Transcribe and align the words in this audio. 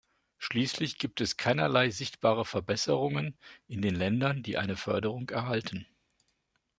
Schließlich 0.39 0.97
gibt 0.97 1.21
es 1.21 1.37
keinerlei 1.37 1.91
sichtbare 1.91 2.43
Verbesserungen 2.43 3.37
in 3.67 3.83
den 3.83 3.93
Ländern, 3.93 4.41
die 4.41 4.57
eine 4.57 4.75
Förderung 4.75 5.29
erhalten. 5.29 5.85